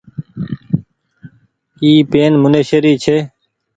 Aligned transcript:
اي 1.83 1.91
پين 2.11 2.31
منيشي 2.43 2.77
ري 2.83 2.93
ڇي۔ 3.03 3.17